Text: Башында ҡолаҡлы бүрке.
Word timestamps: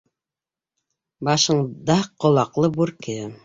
Башында 1.29 2.01
ҡолаҡлы 2.25 2.75
бүрке. 2.81 3.19